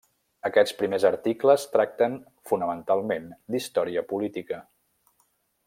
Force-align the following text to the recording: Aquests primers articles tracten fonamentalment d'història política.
Aquests 0.47 0.73
primers 0.77 1.03
articles 1.09 1.65
tracten 1.75 2.15
fonamentalment 2.53 3.29
d'història 3.57 4.05
política. 4.15 4.63